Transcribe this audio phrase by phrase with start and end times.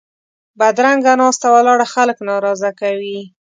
[0.59, 3.19] بدرنګه ناسته ولاړه خلک ناراضه کوي